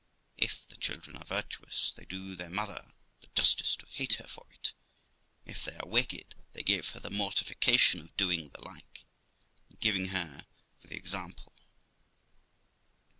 [0.35, 4.47] If the children are virtuous, they do their mother the justice to hate her for
[4.51, 4.73] it;
[5.45, 9.05] if they are wicked, they give her the mortification of doing the like,
[9.69, 10.47] and giving her
[10.79, 11.53] for the example.